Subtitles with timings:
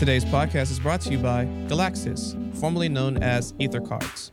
[0.00, 4.30] Today's podcast is brought to you by Galaxis, formerly known as EtherCards.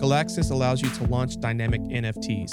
[0.00, 2.52] Galaxis allows you to launch dynamic NFTs.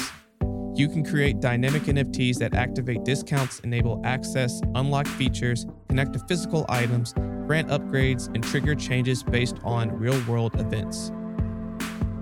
[0.78, 6.68] You can create dynamic NFTs that activate discounts, enable access, unlock features, connect to physical
[6.70, 7.14] items,
[7.48, 11.10] grant upgrades, and trigger changes based on real world events.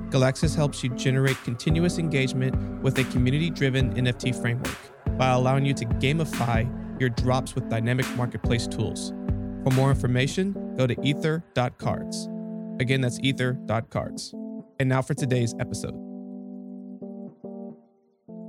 [0.09, 5.73] Galaxis helps you generate continuous engagement with a community driven NFT framework by allowing you
[5.73, 6.65] to gamify
[6.97, 9.11] your drops with dynamic marketplace tools.
[9.63, 12.29] For more information, go to ether.cards.
[12.79, 14.33] Again, that's ether.cards.
[14.79, 15.95] And now for today's episode.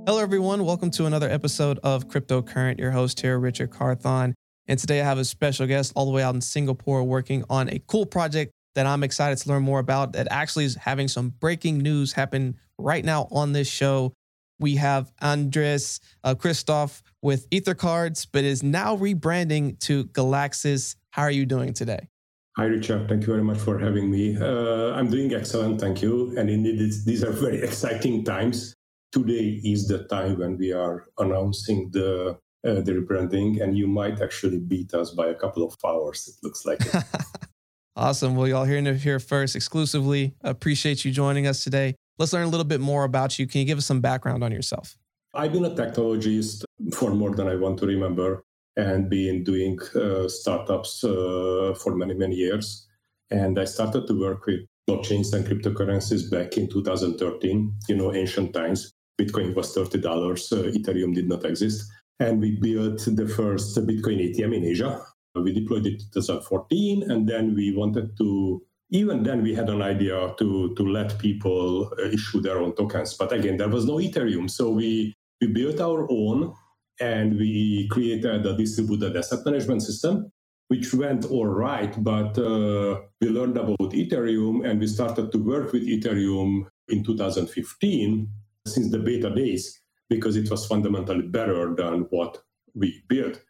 [0.07, 0.63] Hello, everyone.
[0.63, 2.79] Welcome to another episode of Cryptocurrent.
[2.79, 4.33] Your host here, Richard Carthon.
[4.67, 7.69] And today I have a special guest all the way out in Singapore working on
[7.69, 11.29] a cool project that I'm excited to learn more about that actually is having some
[11.29, 14.13] breaking news happen right now on this show.
[14.59, 20.95] We have Andras uh, Kristof with EtherCards, but is now rebranding to Galaxis.
[21.11, 22.07] How are you doing today?
[22.55, 23.09] Hi, Richard.
[23.09, 24.37] Thank you very much for having me.
[24.37, 25.79] Uh, I'm doing excellent.
[25.79, 26.33] Thank you.
[26.37, 28.73] And indeed, these are very exciting times.
[29.11, 34.21] Today is the time when we are announcing the uh, the rebranding, and you might
[34.21, 36.27] actually beat us by a couple of hours.
[36.29, 36.79] It looks like.
[36.79, 37.03] It.
[37.97, 38.35] awesome.
[38.37, 40.35] Well, y'all hearing it here first exclusively.
[40.41, 41.95] Appreciate you joining us today.
[42.19, 43.47] Let's learn a little bit more about you.
[43.47, 44.95] Can you give us some background on yourself?
[45.33, 48.43] I've been a technologist for more than I want to remember
[48.77, 52.87] and been doing uh, startups uh, for many, many years.
[53.29, 58.53] And I started to work with blockchains and cryptocurrencies back in 2013, you know, ancient
[58.53, 58.91] times.
[59.19, 61.89] Bitcoin was $30, uh, Ethereum did not exist.
[62.19, 65.01] And we built the first Bitcoin ATM in Asia.
[65.35, 69.81] We deployed it in 2014, and then we wanted to even then we had an
[69.81, 73.95] idea to to let people uh, issue their own tokens but again there was no
[73.95, 76.53] ethereum so we we built our own
[77.01, 80.31] and we created a distributed asset management system
[80.67, 85.73] which went all right but uh, we learned about ethereum and we started to work
[85.73, 88.29] with ethereum in 2015
[88.67, 92.37] since the beta days because it was fundamentally better than what
[92.75, 93.41] we built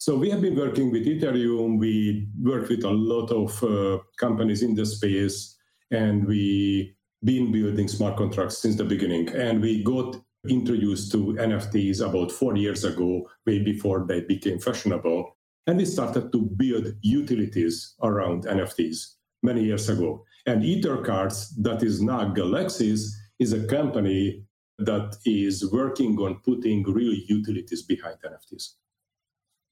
[0.00, 1.76] so we have been working with Ethereum.
[1.80, 5.56] We work with a lot of uh, companies in the space,
[5.90, 6.94] and we
[7.24, 9.28] been building smart contracts since the beginning.
[9.30, 10.16] And we got
[10.48, 15.36] introduced to NFTs about four years ago, way before they became fashionable.
[15.66, 20.24] And we started to build utilities around NFTs many years ago.
[20.46, 24.44] And EtherCards, that is now Galaxis, is a company
[24.78, 28.74] that is working on putting real utilities behind NFTs.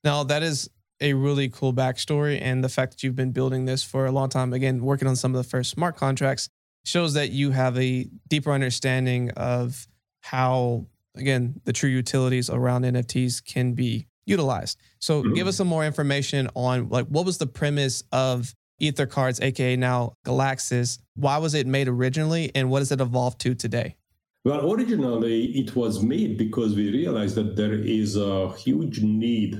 [0.05, 0.69] Now, that is
[1.01, 2.39] a really cool backstory.
[2.41, 5.17] And the fact that you've been building this for a long time, again, working on
[5.17, 6.49] some of the first smart contracts,
[6.85, 9.87] shows that you have a deeper understanding of
[10.27, 14.79] how, again, the true utilities around NFTs can be utilized.
[14.99, 15.35] So mm-hmm.
[15.35, 20.15] give us some more information on like what was the premise of EtherCards, aka now
[20.25, 20.99] Galaxis?
[21.15, 23.97] Why was it made originally and what has it evolved to today?
[24.45, 29.57] Well, originally it was made because we realized that there is a huge need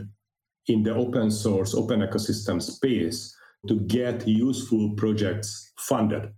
[0.67, 3.35] in the open source, open ecosystem space
[3.69, 6.31] to get useful projects funded.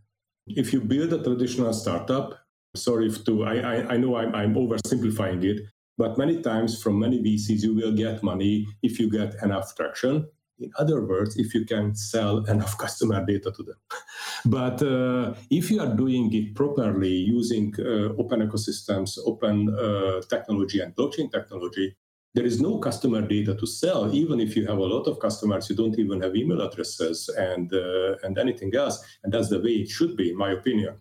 [0.47, 2.39] If you build a traditional startup,
[2.75, 5.63] sorry to, I, I, I know I'm, I'm oversimplifying it,
[5.97, 10.27] but many times from many VCs, you will get money if you get enough traction.
[10.61, 13.77] In other words, if you can sell enough customer data to them.
[14.47, 20.81] but uh, if you are doing it properly using uh, open ecosystems, open uh, technology,
[20.81, 21.97] and blockchain technology,
[22.35, 24.15] there is no customer data to sell.
[24.15, 27.73] Even if you have a lot of customers, you don't even have email addresses and
[27.73, 29.03] uh, and anything else.
[29.25, 30.99] And that's the way it should be, in my opinion.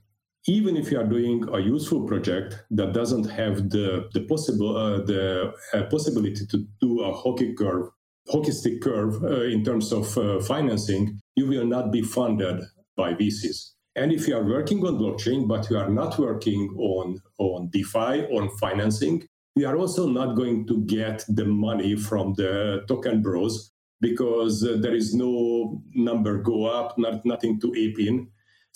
[0.50, 5.04] Even if you are doing a useful project that doesn't have the the possible uh,
[5.04, 7.90] the uh, possibility to do a hockey curve,
[8.30, 12.62] hockey stick curve uh, in terms of uh, financing, you will not be funded
[12.96, 13.74] by VCs.
[13.98, 18.28] And if you are working on blockchain, but you are not working on, on DeFi,
[18.38, 23.72] on financing, we are also not going to get the money from the token bros
[24.00, 28.28] because uh, there is no number go up, not, nothing to ape in.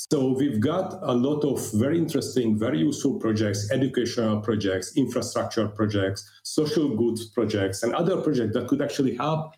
[0.10, 6.28] So we've got a lot of very interesting, very useful projects, educational projects, infrastructure projects,
[6.42, 9.54] social goods projects, and other projects that could actually help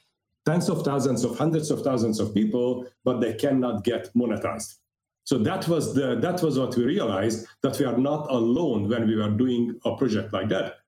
[0.46, 4.80] tens of thousands of hundreds of thousands of people, but they cannot get monetized.
[5.24, 9.08] So that was the that was what we realized that we are not alone when
[9.08, 10.80] we were doing a project like that.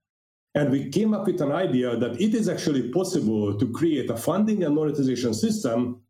[0.54, 4.18] And we came up with an idea that it is actually possible to create a
[4.18, 6.02] funding and monetization system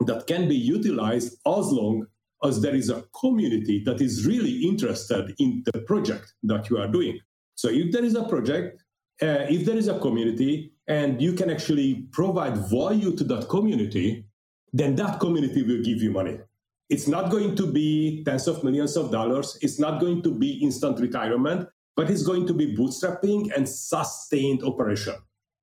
[0.00, 2.06] that can be utilized as long
[2.42, 6.88] as there is a community that is really interested in the project that you are
[6.88, 7.18] doing.
[7.54, 8.82] So if there is a project,
[9.22, 14.26] uh, if there is a community, and you can actually provide value to that community,
[14.72, 16.38] then that community will give you money.
[16.88, 19.56] It's not going to be tens of millions of dollars.
[19.62, 24.64] It's not going to be instant retirement, but it's going to be bootstrapping and sustained
[24.64, 25.14] operation.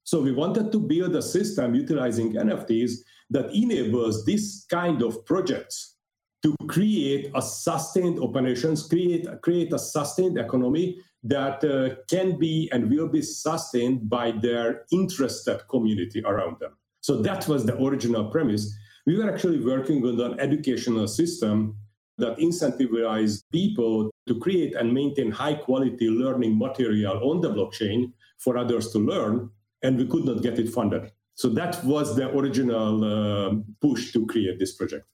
[0.04, 2.92] So we wanted to build a system utilizing NFTs
[3.32, 5.97] that enables this kind of projects
[6.44, 12.90] to create a sustained operations, create, create a sustained economy that uh, can be and
[12.90, 16.78] will be sustained by their interested community around them.
[17.02, 18.74] So that was the original premise.
[19.06, 21.78] We were actually working on an educational system
[22.18, 28.58] that incentivized people to create and maintain high quality learning material on the blockchain for
[28.58, 29.50] others to learn,
[29.84, 31.12] and we could not get it funded.
[31.36, 35.06] So that was the original uh, push to create this project.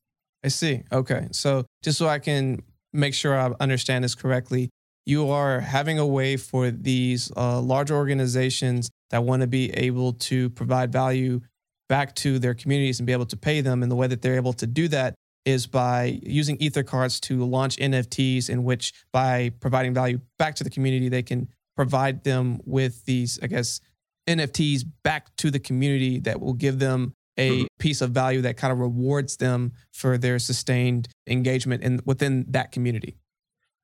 [0.43, 0.83] I see.
[0.91, 1.27] Okay.
[1.31, 4.69] So just so I can make sure I understand this correctly,
[5.05, 10.13] you are having a way for these uh, large organizations that want to be able
[10.13, 11.41] to provide value
[11.89, 13.83] back to their communities and be able to pay them.
[13.83, 17.75] And the way that they're able to do that is by using EtherCards to launch
[17.77, 23.03] NFTs, in which by providing value back to the community, they can provide them with
[23.05, 23.81] these, I guess,
[24.27, 27.65] NFTs back to the community that will give them a mm-hmm.
[27.79, 32.71] piece of value that kind of rewards them for their sustained engagement in within that
[32.71, 33.17] community.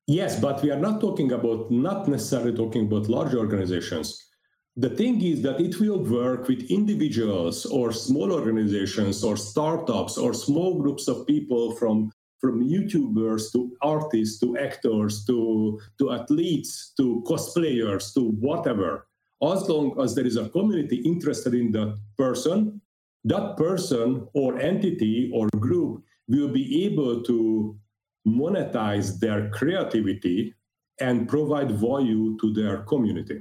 [0.06, 4.20] Yes, but we are not talking about, not necessarily talking about large organizations.
[4.76, 10.32] The thing is that it will work with individuals or small organizations or startups or
[10.32, 12.10] small groups of people from,
[12.40, 19.06] from YouTubers to artists to actors to, to athletes to cosplayers to whatever.
[19.42, 22.80] As long as there is a community interested in that person,
[23.24, 27.76] that person or entity or group will be able to
[28.26, 30.54] monetize their creativity
[31.00, 33.40] and provide value to their community.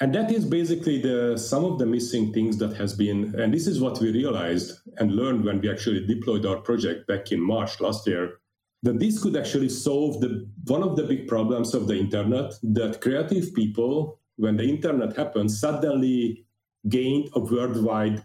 [0.00, 3.66] And that is basically the some of the missing things that has been and this
[3.66, 7.80] is what we realized and learned when we actually deployed our project back in march
[7.80, 8.38] last year
[8.84, 13.00] that this could actually solve the one of the big problems of the internet that
[13.00, 16.44] creative people when the internet happened suddenly
[16.88, 18.22] gained a worldwide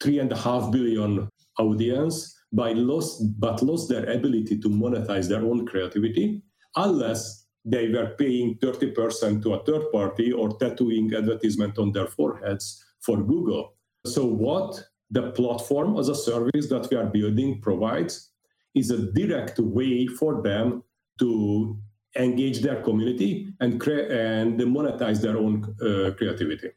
[0.00, 1.28] three and a half billion
[1.58, 6.42] audience by lost but lost their ability to monetize their own creativity
[6.76, 12.84] unless they were paying 30% to a third party or tattooing advertisement on their foreheads
[13.00, 13.74] for Google.
[14.06, 18.30] So what the platform as a service that we are building provides
[18.76, 20.84] is a direct way for them
[21.18, 21.76] to
[22.16, 26.70] engage their community and cre- and monetize their own uh, creativity.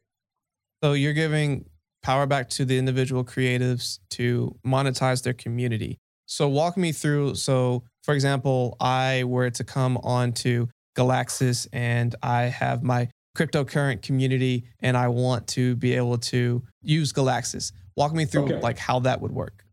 [0.84, 1.66] So you're giving
[2.02, 5.98] power back to the individual creatives to monetize their community.
[6.26, 7.36] So walk me through.
[7.36, 14.02] So, for example, I were to come on to Galaxis and I have my cryptocurrency
[14.02, 17.72] community and I want to be able to use Galaxis.
[17.96, 18.60] Walk me through okay.
[18.60, 19.66] like how that would work.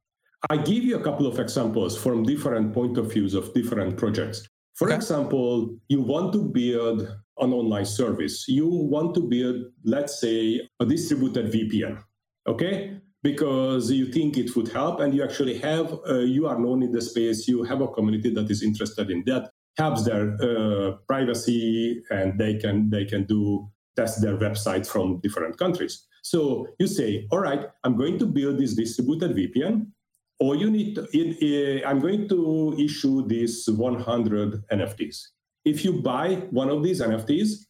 [0.48, 4.48] I give you a couple of examples from different point of views of different projects.
[4.74, 4.96] For okay.
[4.96, 7.02] example, you want to build
[7.38, 8.46] an online service.
[8.46, 12.02] You want to build, let's say, a distributed VPN
[12.46, 12.98] okay?
[13.22, 16.92] Because you think it would help and you actually have uh, you are known in
[16.92, 22.02] the space you have a community that is interested in that helps their uh, privacy
[22.10, 26.06] and they can they can do test their website from different countries.
[26.22, 29.86] So you say all right i'm going to build this distributed vpn
[30.40, 35.16] or you need to, in, in, i'm going to issue these 100 nfts
[35.64, 37.66] if you buy one of these nfts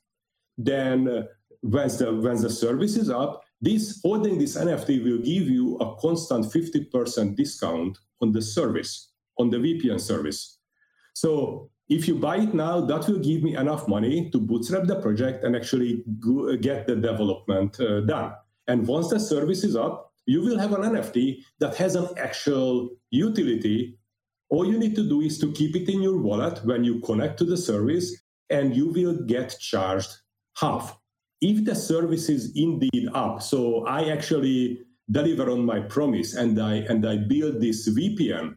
[0.56, 1.22] then uh,
[1.62, 5.96] once the once the service is up this holding this NFT will give you a
[5.96, 10.58] constant 50% discount on the service, on the VPN service.
[11.14, 15.00] So if you buy it now, that will give me enough money to bootstrap the
[15.00, 16.04] project and actually
[16.60, 18.32] get the development uh, done.
[18.66, 22.90] And once the service is up, you will have an NFT that has an actual
[23.10, 23.98] utility.
[24.50, 27.38] All you need to do is to keep it in your wallet when you connect
[27.38, 30.10] to the service, and you will get charged
[30.56, 30.98] half
[31.40, 36.76] if the service is indeed up, so I actually deliver on my promise and I
[36.88, 38.56] and I build this VPN,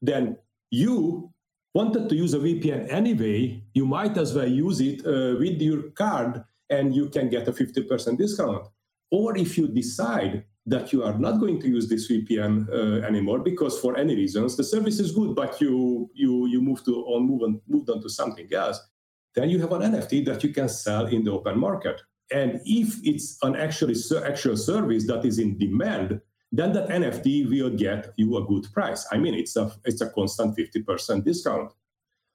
[0.00, 0.36] then
[0.70, 1.30] you
[1.74, 5.90] wanted to use a VPN anyway, you might as well use it uh, with your
[5.90, 8.66] card and you can get a 50% discount.
[9.10, 13.40] Or if you decide that you are not going to use this VPN uh, anymore
[13.40, 17.26] because for any reasons the service is good, but you you you move to on
[17.26, 18.80] move on moved on to something else,
[19.34, 22.00] then you have an NFT that you can sell in the open market.
[22.32, 23.94] And if it's an actually
[24.24, 26.20] actual service that is in demand,
[26.52, 29.06] then that NFT will get you a good price.
[29.12, 31.72] I mean, it's a it's a constant 50% discount.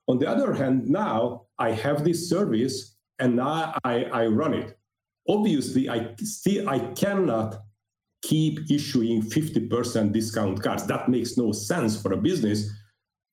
[0.07, 4.77] On the other hand, now I have this service and now I, I run it.
[5.27, 7.61] Obviously, I still I cannot
[8.21, 10.85] keep issuing 50% discount cards.
[10.87, 12.69] That makes no sense for a business.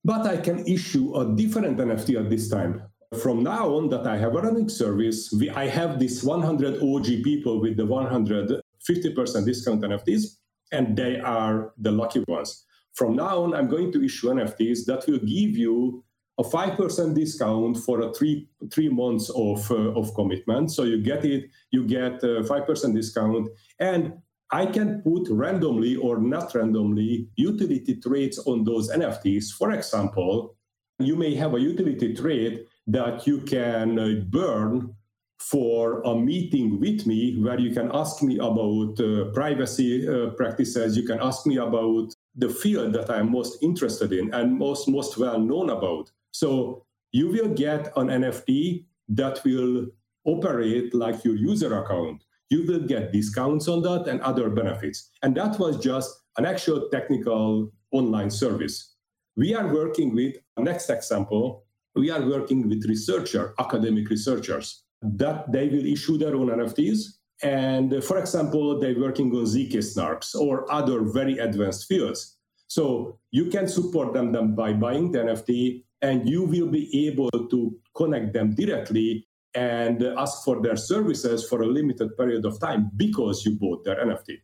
[0.04, 2.83] But I can issue a different NFT at this time.
[3.21, 7.23] From now on, that I have a running service, we, I have this 100 OG
[7.23, 10.38] people with the 150% discount NFTs
[10.73, 12.64] and they are the lucky ones.
[12.95, 16.02] From now on, I'm going to issue NFTs that will give you
[16.38, 20.73] a 5% discount for a three three months of, uh, of commitment.
[20.73, 23.49] So you get it, you get a 5% discount.
[23.78, 24.14] And
[24.50, 29.52] I can put randomly or not randomly utility traits on those NFTs.
[29.52, 30.57] For example,
[30.99, 34.95] you may have a utility trait that you can uh, burn
[35.39, 40.97] for a meeting with me where you can ask me about uh, privacy uh, practices.
[40.97, 45.19] You can ask me about the field that i'm most interested in and most most
[45.19, 46.11] well known about.
[46.31, 49.87] So you will get an nft that will
[50.25, 52.25] operate like your user account.
[52.49, 55.11] You will get discounts on that and other benefits.
[55.23, 58.95] And that was just an actual technical online service.
[59.37, 65.69] We are working with next example we are working with researcher academic researchers that they
[65.69, 67.19] will issue their own NFTs.
[67.43, 72.39] And uh, for example, they're working on ZK snarks or other very advanced fields.
[72.69, 77.31] So you can support them, them by buying the NFT, and you will be able
[77.31, 82.91] to connect them directly and ask for their services for a limited period of time
[82.97, 84.39] because you bought their NFT.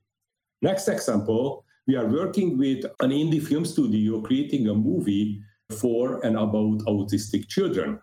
[0.61, 6.37] Next example, we are working with an indie film studio creating a movie for and
[6.37, 8.01] about autistic children.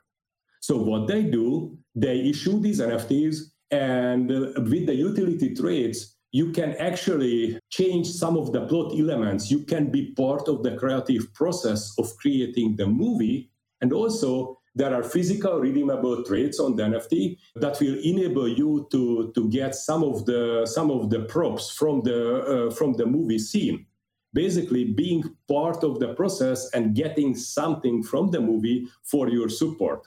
[0.61, 3.37] So what they do, they issue these NFTs,
[3.71, 9.49] and uh, with the utility traits, you can actually change some of the plot elements.
[9.49, 13.51] You can be part of the creative process of creating the movie.
[13.81, 19.31] And also, there are physical redeemable traits on the NFT that will enable you to,
[19.33, 23.39] to get some of the some of the props from the uh, from the movie
[23.39, 23.85] scene.
[24.35, 30.05] Basically, being part of the process and getting something from the movie for your support.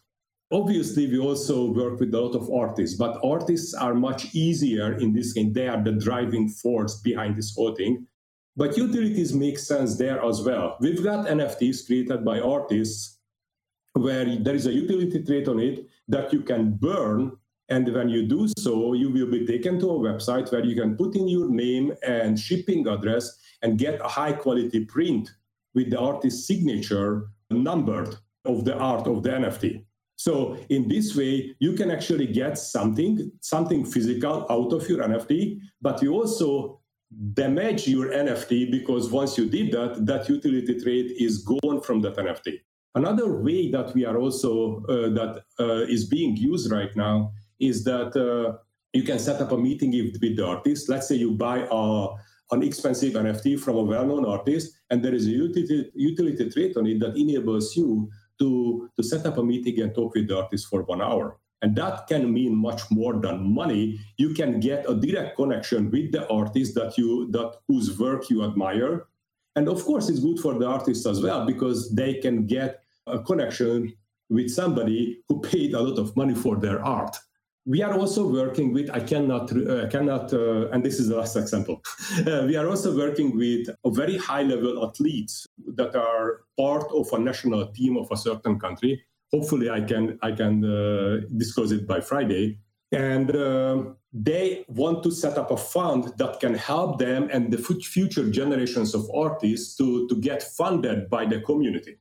[0.52, 5.14] Obviously, we also work with a lot of artists, but artists are much easier in
[5.14, 5.54] this game.
[5.54, 8.06] They are the driving force behind this whole thing.
[8.54, 10.76] But utilities make sense there as well.
[10.80, 13.18] We've got NFTs created by artists
[13.94, 17.32] where there is a utility trait on it that you can burn.
[17.68, 20.96] And when you do so, you will be taken to a website where you can
[20.96, 25.30] put in your name and shipping address and get a high quality print
[25.74, 29.84] with the artist's signature numbered of the art of the NFT.
[30.16, 35.60] So in this way, you can actually get something, something physical out of your NFT,
[35.80, 36.80] but you also
[37.34, 42.16] damage your NFT because once you did that, that utility trait is gone from that
[42.16, 42.60] NFT.
[42.94, 47.84] Another way that we are also uh, that uh, is being used right now is
[47.84, 48.58] that uh,
[48.92, 50.88] you can set up a meeting with the artist.
[50.88, 52.08] Let's say you buy a,
[52.52, 56.86] an expensive NFT from a well-known artist, and there is a utility, utility trait on
[56.86, 60.68] it that enables you to, to set up a meeting and talk with the artist
[60.68, 61.38] for one hour.
[61.60, 63.98] And that can mean much more than money.
[64.16, 68.44] You can get a direct connection with the artist that you that whose work you
[68.44, 69.08] admire.
[69.56, 73.18] And of course, it's good for the artist as well because they can get a
[73.18, 73.92] connection
[74.30, 77.16] with somebody who paid a lot of money for their art
[77.68, 81.36] we are also working with i cannot uh, cannot uh, and this is the last
[81.36, 81.80] example.
[82.26, 85.46] Uh, we are also working with a very high level athletes
[85.78, 88.92] that are part of a national team of a certain country.
[89.32, 92.58] Hopefully i can i can uh, disclose it by friday.
[92.90, 93.76] And uh,
[94.12, 97.58] they want to set up a fund that can help them and the
[97.96, 101.98] future generations of artists to, to get funded by the community.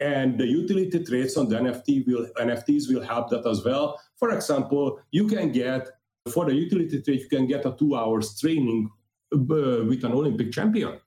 [0.00, 3.98] And the utility traits on the NFT will NFTs will help that as well.
[4.18, 5.88] For example, you can get
[6.32, 8.90] for the utility trait, you can get a two hours training
[9.32, 10.98] uh, with an Olympic champion.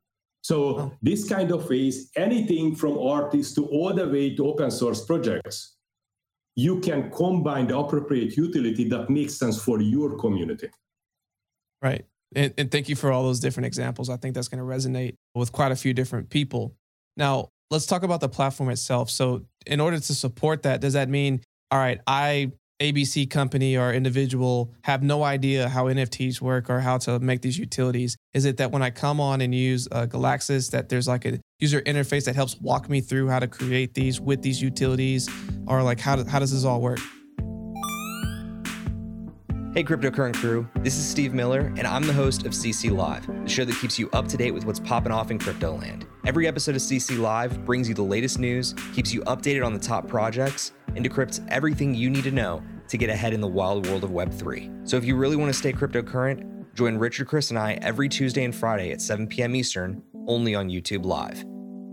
[0.42, 0.94] So oh.
[1.01, 5.75] this kind of ways, anything from artists to all the way to open source projects,
[6.56, 10.70] you can combine the appropriate utility that makes sense for your community.
[11.82, 12.06] Right.
[12.36, 14.10] And, and thank you for all those different examples.
[14.10, 16.75] I think that's going to resonate with quite a few different people.
[17.18, 19.10] Now, let's talk about the platform itself.
[19.10, 23.94] So, in order to support that, does that mean, all right, I, ABC company or
[23.94, 28.16] individual, have no idea how NFTs work or how to make these utilities?
[28.34, 31.40] Is it that when I come on and use uh, Galaxis, that there's like a
[31.60, 35.30] user interface that helps walk me through how to create these with these utilities?
[35.68, 37.00] Or like, how, how does this all work?
[39.72, 43.48] Hey, cryptocurrency crew, this is Steve Miller, and I'm the host of CC Live, the
[43.48, 46.08] show that keeps you up to date with what's popping off in crypto land.
[46.26, 49.80] Every episode of CC Live brings you the latest news, keeps you updated on the
[49.80, 53.86] top projects, and decrypts everything you need to know to get ahead in the wild
[53.86, 54.90] world of Web3.
[54.90, 58.46] So if you really want to stay cryptocurrent, join Richard, Chris, and I every Tuesday
[58.46, 59.56] and Friday at 7 p.m.
[59.56, 61.46] Eastern, only on YouTube Live.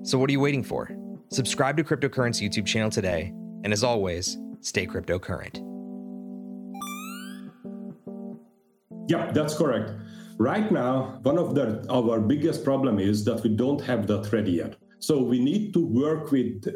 [0.02, 0.96] So what are you waiting for?
[1.28, 5.65] Subscribe to Cryptocurrent's YouTube channel today, and as always, stay cryptocurrent.
[9.08, 9.92] Yeah, that's correct.
[10.38, 14.52] Right now, one of the our biggest problem is that we don't have that ready
[14.52, 14.76] yet.
[14.98, 16.66] So we need to work with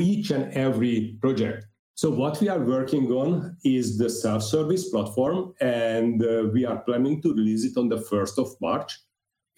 [0.00, 1.66] each and every project.
[1.94, 7.20] So what we are working on is the self-service platform, and uh, we are planning
[7.22, 8.98] to release it on the first of March,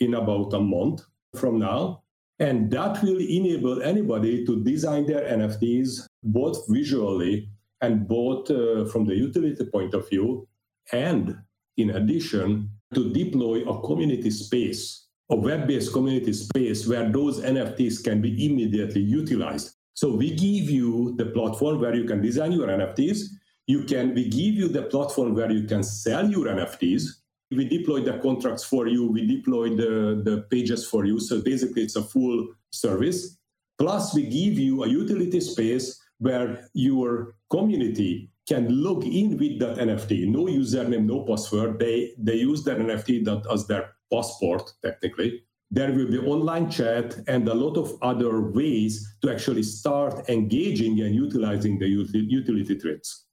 [0.01, 1.03] in about a month
[1.37, 2.03] from now.
[2.41, 7.49] And that will enable anybody to design their NFTs both visually
[7.81, 10.49] and both uh, from the utility point of view
[10.93, 11.39] and
[11.77, 18.05] in addition, to deploy a community space, a web based community space where those NFTs
[18.05, 19.75] can be immediately utilized.
[19.95, 23.27] So we give you the platform where you can design your NFTs.
[23.67, 27.03] You can, we give you the platform where you can sell your NFTs.
[27.51, 29.11] We deploy the contracts for you.
[29.11, 31.21] We deploy the, the pages for you.
[31.21, 33.39] So basically, it's a full service.
[33.79, 39.79] Plus, we give you a utility space where your community can log in with that
[39.79, 40.27] NFT.
[40.29, 41.79] No username, no password.
[41.79, 45.43] They they use that NFT that as their passport, technically.
[45.71, 51.01] There will be online chat and a lot of other ways to actually start engaging
[51.01, 53.27] and utilizing the utility traits.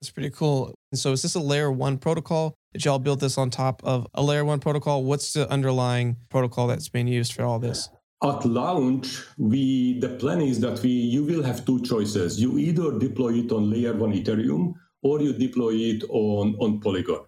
[0.00, 0.74] That's pretty cool.
[0.94, 2.54] So is this a layer one protocol?
[2.72, 5.04] Did y'all build this on top of a layer one protocol?
[5.04, 7.90] What's the underlying protocol that's being used for all this?
[8.22, 12.40] At launch, we the plan is that we you will have two choices.
[12.40, 17.20] You either deploy it on layer one Ethereum or you deploy it on, on Polygon.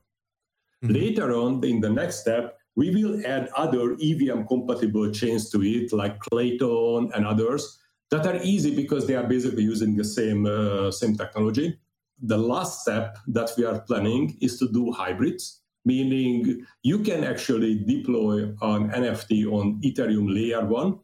[0.82, 0.94] Mm-hmm.
[0.94, 5.92] Later on, in the next step, we will add other EVM compatible chains to it,
[5.92, 7.78] like Klaytn and others,
[8.10, 11.78] that are easy because they are basically using the same, uh, same technology.
[12.22, 17.84] The last step that we are planning is to do hybrids meaning you can actually
[17.84, 20.98] deploy an NFT on Ethereum layer one,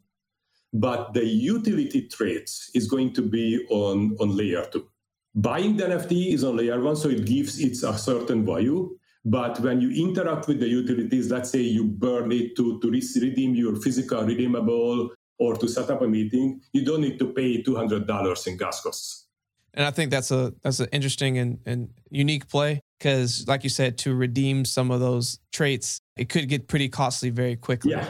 [0.73, 4.89] but the utility traits is going to be on, on layer two.
[5.35, 8.97] Buying the NFT is on layer one, so it gives it a certain value.
[9.25, 13.55] But when you interact with the utilities, let's say you burn it to, to redeem
[13.55, 18.47] your physical redeemable or to set up a meeting, you don't need to pay $200
[18.47, 19.27] in gas costs.
[19.73, 23.71] And I think that's a that's an interesting and, and unique play because, like you
[23.71, 27.93] said, to redeem some of those traits, it could get pretty costly very quickly.
[27.93, 28.07] Yeah.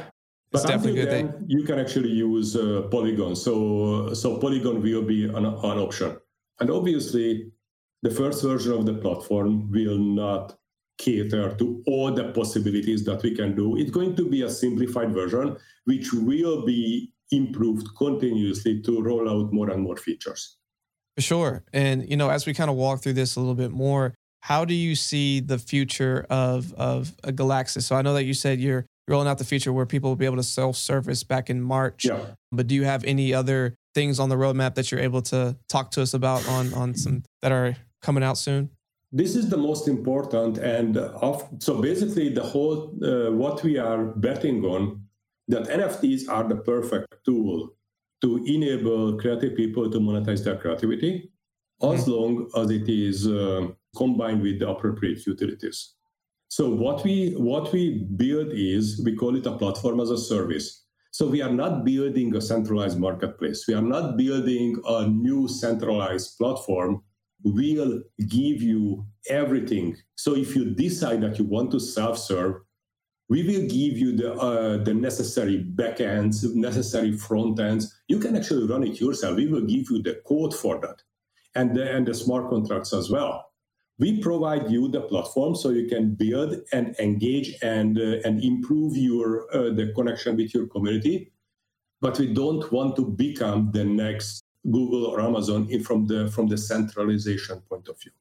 [0.53, 3.35] It's but definitely good then, you can actually use uh, Polygon.
[3.35, 6.17] So, so Polygon will be an, an option.
[6.61, 7.51] And obviously,
[8.03, 10.57] the first version of the platform will not
[10.99, 13.77] cater to all the possibilities that we can do.
[13.77, 19.53] It's going to be a simplified version, which will be improved continuously to roll out
[19.53, 20.57] more and more features.
[21.17, 21.65] For sure.
[21.73, 24.14] And, you know, as we kind of walk through this a little bit more,
[24.45, 27.87] how do you see the future of of a Galaxis?
[27.87, 30.27] So I know that you said you're rolling out the feature where people will be
[30.27, 32.05] able to self service back in March.
[32.05, 32.21] Yeah.
[32.53, 35.91] But do you have any other things on the roadmap that you're able to talk
[35.93, 38.69] to us about on on some that are coming out soon?
[39.13, 44.05] This is the most important, and of, so basically the whole uh, what we are
[44.05, 45.01] betting on
[45.49, 47.71] that NFTs are the perfect tool
[48.21, 51.31] to enable creative people to monetize their creativity,
[51.81, 51.95] mm-hmm.
[51.95, 53.27] as long as it is.
[53.27, 55.95] Uh, combined with the appropriate utilities.
[56.49, 60.85] So what we what we build is we call it a platform as a service.
[61.11, 63.65] So we are not building a centralized marketplace.
[63.67, 67.03] We are not building a new centralized platform.
[67.43, 69.97] We'll give you everything.
[70.15, 72.63] So if you decide that you want to self-serve,
[73.29, 77.93] we will give you the uh, the necessary backends, necessary front ends.
[78.07, 79.37] You can actually run it yourself.
[79.37, 81.03] We will give you the code for that,
[81.57, 83.54] and the, and the smart contracts as well
[83.99, 88.97] we provide you the platform so you can build and engage and uh, and improve
[88.97, 91.33] your uh, the connection with your community.
[92.01, 96.59] But we don't want to become the next google or amazon from the from the
[96.59, 98.13] centralization point of view.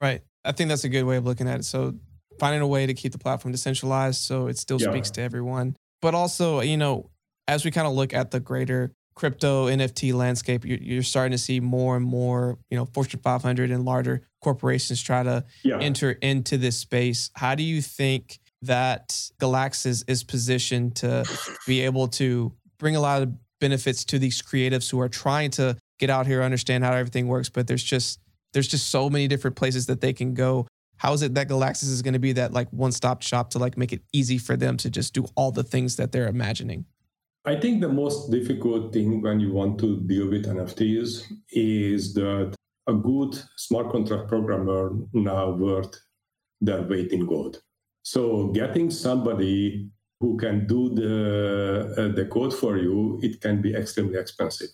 [0.00, 0.22] Right.
[0.44, 1.64] I think that's a good way of looking at it.
[1.64, 1.94] So
[2.40, 4.90] finding a way to keep the platform decentralized so it still yeah.
[4.90, 5.76] speaks to everyone.
[6.00, 7.10] But also you know
[7.46, 11.38] as we kind of look at the greater crypto NFT landscape, you're, you're, starting to
[11.38, 15.78] see more and more, you know, Fortune 500 and larger corporations try to yeah.
[15.78, 17.30] enter into this space.
[17.34, 21.24] How do you think that Galaxis is positioned to
[21.66, 25.76] be able to bring a lot of benefits to these creatives who are trying to
[25.98, 28.18] get out here, understand how everything works, but there's just
[28.52, 30.66] there's just so many different places that they can go.
[30.98, 33.78] How is it that Galaxis is going to be that like one-stop shop to like
[33.78, 36.84] make it easy for them to just do all the things that they're imagining?
[37.44, 42.54] I think the most difficult thing when you want to deal with NFTs is that
[42.88, 45.94] a good smart contract programmer now worth
[46.60, 47.62] their weight in gold.
[48.02, 49.88] So getting somebody
[50.20, 54.70] who can do the uh, the code for you, it can be extremely expensive.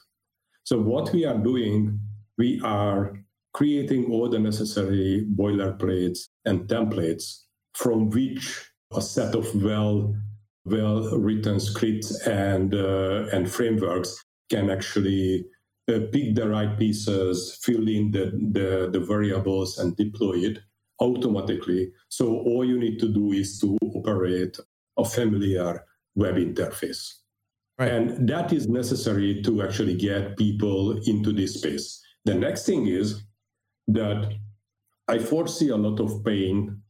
[0.65, 1.99] So what we are doing,
[2.37, 3.13] we are
[3.55, 7.45] creating all the necessary boilerplates and templates
[7.75, 10.15] from which a set of well
[10.65, 15.47] well written scripts and uh, and frameworks can actually
[15.89, 20.59] uh, pick the right pieces, fill in the, the, the variables, and deploy it
[21.01, 21.93] automatically.
[22.09, 24.59] So all you need to do is to operate
[24.99, 27.15] a familiar web interface.
[27.79, 27.93] Right.
[27.93, 32.03] And that is necessary to actually get people into this space.
[32.25, 33.23] The next thing is
[33.87, 34.33] that
[35.07, 36.83] I foresee a lot of pain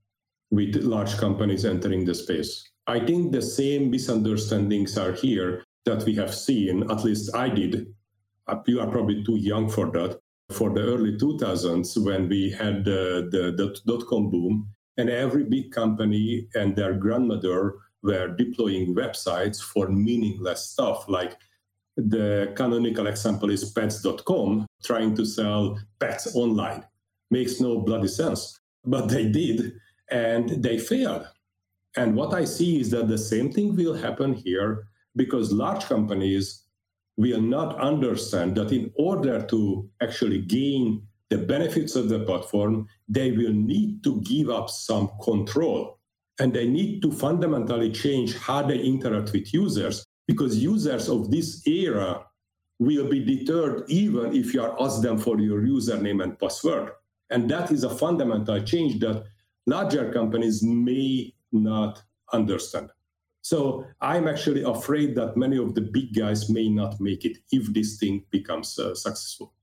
[0.50, 2.68] with large companies entering the space.
[2.86, 7.94] I think the same misunderstandings are here that we have seen, at least I did.
[8.66, 10.20] You are probably too young for that.
[10.50, 15.70] For the early 2000s, when we had the, the dot com boom, and every big
[15.70, 21.36] company and their grandmother were deploying websites for meaningless stuff like
[21.96, 26.84] the canonical example is pets.com trying to sell pets online
[27.30, 29.72] makes no bloody sense but they did
[30.10, 31.26] and they failed
[31.96, 36.67] and what I see is that the same thing will happen here because large companies
[37.18, 43.32] will not understand that in order to actually gain the benefits of the platform, they
[43.32, 45.98] will need to give up some control.
[46.40, 51.66] And they need to fundamentally change how they interact with users because users of this
[51.66, 52.24] era
[52.78, 56.92] will be deterred even if you are asked them for your username and password.
[57.30, 59.24] And that is a fundamental change that
[59.66, 62.00] larger companies may not
[62.32, 62.90] understand.
[63.42, 67.72] So I'm actually afraid that many of the big guys may not make it if
[67.72, 69.54] this thing becomes uh, successful.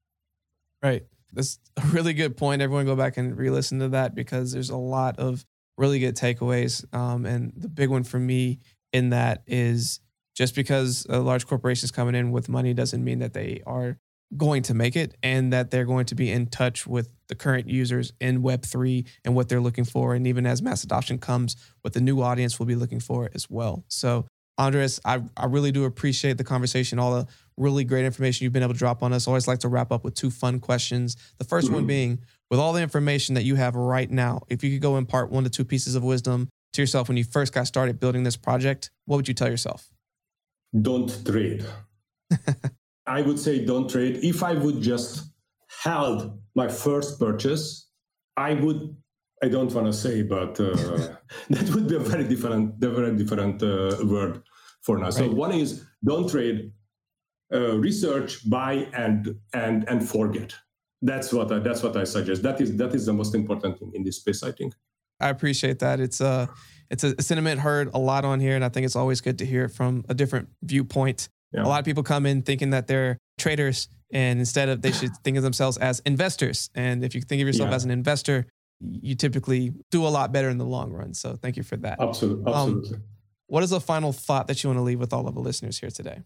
[0.81, 1.05] Right.
[1.33, 2.61] That's a really good point.
[2.61, 5.45] Everyone go back and re-listen to that because there's a lot of
[5.77, 6.85] really good takeaways.
[6.93, 8.59] Um, and the big one for me
[8.93, 9.99] in that is
[10.35, 13.97] just because a large corporation is coming in with money doesn't mean that they are
[14.35, 17.69] going to make it and that they're going to be in touch with the current
[17.69, 20.13] users in Web3 and what they're looking for.
[20.15, 23.49] And even as mass adoption comes, what the new audience will be looking for as
[23.49, 23.83] well.
[23.87, 24.25] So,
[24.57, 28.63] Andras, I, I really do appreciate the conversation, all the really great information you've been
[28.63, 29.27] able to drop on us.
[29.27, 31.17] I always like to wrap up with two fun questions.
[31.37, 31.73] The 1st mm-hmm.
[31.73, 34.97] one being, with all the information that you have right now, if you could go
[34.97, 38.23] impart one to two pieces of wisdom to yourself when you first got started building
[38.23, 39.89] this project, what would you tell yourself?
[40.79, 41.65] Don't trade.
[43.07, 44.19] I would say don't trade.
[44.23, 45.31] If I would just
[45.83, 47.89] held my first purchase,
[48.37, 48.95] I would.
[49.43, 50.75] I don't want to say, but uh,
[51.49, 54.41] that would be a very different, very different uh, word
[54.81, 55.05] for now.
[55.05, 55.13] Right.
[55.13, 56.71] So one is don't trade,
[57.53, 60.55] uh, research, buy, and and and forget.
[61.01, 62.41] That's what I, that's what I suggest.
[62.43, 64.41] That is that is the most important thing in this space.
[64.41, 64.73] I think.
[65.19, 65.99] I appreciate that.
[65.99, 66.49] It's a
[66.89, 69.45] it's a sentiment heard a lot on here, and I think it's always good to
[69.45, 71.29] hear it from a different viewpoint.
[71.55, 71.63] Yeah.
[71.63, 75.15] A lot of people come in thinking that they're traders, and instead of they should
[75.23, 76.69] think of themselves as investors.
[76.75, 77.75] And if you think of yourself yeah.
[77.75, 78.47] as an investor,
[78.81, 81.13] you typically do a lot better in the long run.
[81.13, 81.99] So thank you for that.
[81.99, 82.51] Absolutely.
[82.51, 82.97] Absolutely.
[82.97, 83.03] Um,
[83.47, 85.79] what is the final thought that you want to leave with all of the listeners
[85.79, 86.23] here today?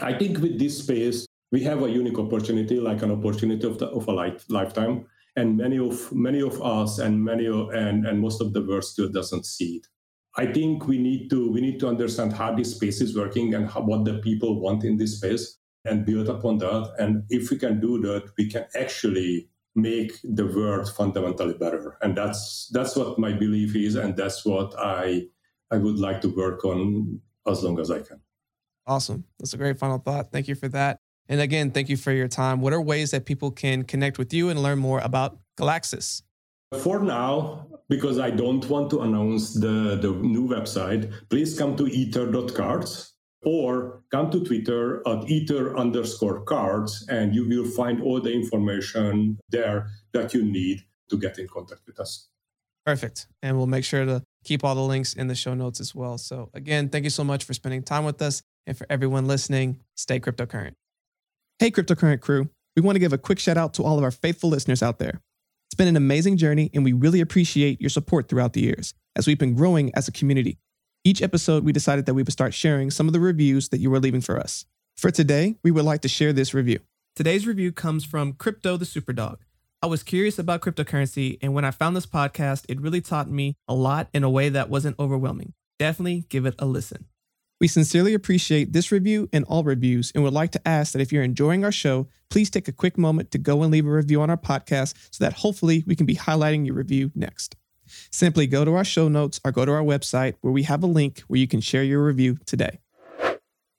[0.00, 3.88] I think with this space, we have a unique opportunity, like an opportunity of, the,
[3.88, 5.06] of a life, lifetime.
[5.36, 8.84] And many of many of us and many of, and, and most of the world
[8.84, 9.86] still doesn't see it.
[10.36, 13.68] I think we need to we need to understand how this space is working and
[13.68, 16.94] how, what the people want in this space and build upon that.
[16.98, 21.98] And if we can do that, we can actually make the world fundamentally better.
[22.02, 25.26] And that's that's what my belief is, and that's what I
[25.70, 28.20] I would like to work on as long as I can.
[28.86, 29.24] Awesome.
[29.38, 30.32] That's a great final thought.
[30.32, 30.98] Thank you for that.
[31.28, 32.60] And again, thank you for your time.
[32.60, 36.22] What are ways that people can connect with you and learn more about Galaxis?
[36.82, 41.86] For now, because I don't want to announce the, the new website, please come to
[41.86, 43.12] ether.cards
[43.44, 49.38] or come to Twitter at ether underscore cards and you will find all the information
[49.50, 52.28] there that you need to get in contact with us.
[52.86, 53.26] Perfect.
[53.42, 56.16] And we'll make sure to keep all the links in the show notes as well.
[56.16, 58.42] So, again, thank you so much for spending time with us.
[58.66, 60.72] And for everyone listening, stay cryptocurrent.
[61.58, 62.48] Hey, cryptocurrent crew.
[62.74, 64.98] We want to give a quick shout out to all of our faithful listeners out
[64.98, 65.20] there.
[65.72, 69.26] It's been an amazing journey, and we really appreciate your support throughout the years as
[69.26, 70.58] we've been growing as a community.
[71.02, 73.90] Each episode, we decided that we would start sharing some of the reviews that you
[73.90, 74.66] were leaving for us.
[74.98, 76.80] For today, we would like to share this review.
[77.16, 79.38] Today's review comes from Crypto the Superdog.
[79.80, 83.54] I was curious about cryptocurrency, and when I found this podcast, it really taught me
[83.66, 85.54] a lot in a way that wasn't overwhelming.
[85.78, 87.06] Definitely give it a listen.
[87.62, 91.12] We sincerely appreciate this review and all reviews, and would like to ask that if
[91.12, 94.20] you're enjoying our show, please take a quick moment to go and leave a review
[94.20, 97.54] on our podcast so that hopefully we can be highlighting your review next.
[98.10, 100.88] Simply go to our show notes or go to our website where we have a
[100.88, 102.80] link where you can share your review today.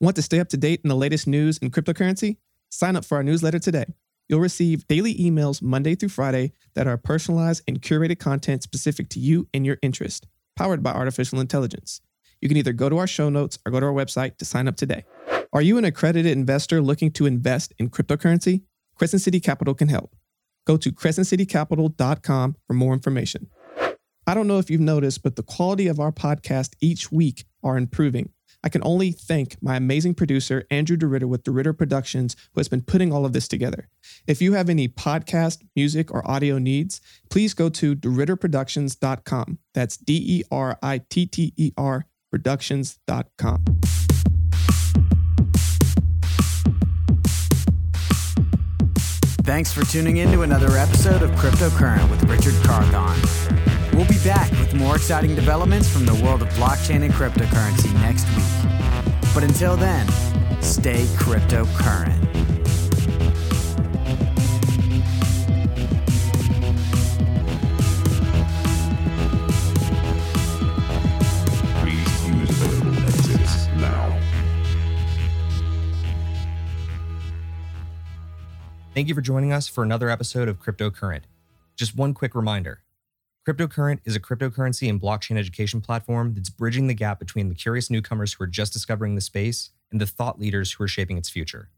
[0.00, 2.36] Want to stay up to date in the latest news in cryptocurrency?
[2.68, 3.84] Sign up for our newsletter today.
[4.28, 9.20] You'll receive daily emails Monday through Friday that are personalized and curated content specific to
[9.20, 10.26] you and your interest,
[10.56, 12.00] powered by artificial intelligence.
[12.40, 14.66] You can either go to our show notes or go to our website to sign
[14.66, 15.04] up today.
[15.52, 18.62] Are you an accredited investor looking to invest in cryptocurrency?
[18.96, 20.16] Crescent City Capital can help.
[20.66, 23.48] Go to crescentcitycapital.com for more information.
[24.26, 27.76] I don't know if you've noticed, but the quality of our podcast each week are
[27.76, 28.30] improving.
[28.64, 32.80] I can only thank my amazing producer, Andrew DeRitter with DeRitter Productions, who has been
[32.80, 33.88] putting all of this together.
[34.26, 39.58] If you have any podcast, music, or audio needs, please go to DeRitterProductions.com.
[39.74, 43.64] That's D E R I T T E R Productions.com.
[49.44, 53.14] Thanks for tuning in to another episode of Cryptocurrent with Richard Carthon.
[53.94, 58.26] We'll be back with more exciting developments from the world of blockchain and cryptocurrency next
[58.34, 58.53] week.
[59.34, 60.08] But until then,
[60.62, 62.22] stay cryptocurrent.
[71.82, 74.16] Please use available exits now.
[78.94, 81.22] Thank you for joining us for another episode of Cryptocurrent.
[81.74, 82.82] Just one quick reminder
[83.46, 87.90] Cryptocurrent is a cryptocurrency and blockchain education platform that's bridging the gap between the curious
[87.90, 91.28] newcomers who are just discovering the space and the thought leaders who are shaping its
[91.28, 91.68] future.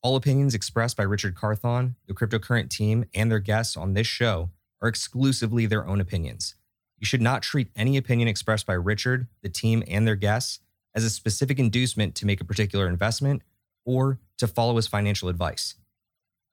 [0.00, 4.50] All opinions expressed by Richard Carthon, the Cryptocurrent team, and their guests on this show
[4.80, 6.54] are exclusively their own opinions.
[6.98, 10.60] You should not treat any opinion expressed by Richard, the team, and their guests
[10.94, 13.42] as a specific inducement to make a particular investment
[13.84, 15.74] or to follow his financial advice.